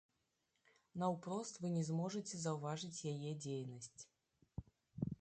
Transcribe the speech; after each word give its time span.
Наўпрост 1.03 1.53
вы 1.61 1.67
не 1.75 1.83
зможаце 1.91 2.35
заўважыць 2.47 3.05
яе 3.15 3.31
дзейнасць. 3.47 4.01